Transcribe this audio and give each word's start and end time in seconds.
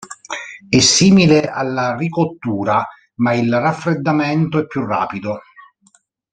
È 0.67 0.79
simile 0.79 1.43
alla 1.47 1.95
ricottura, 1.95 2.83
ma 3.17 3.35
il 3.35 3.53
raffreddamento 3.55 4.57
è 4.57 4.65
più 4.65 4.83
rapido. 4.83 5.39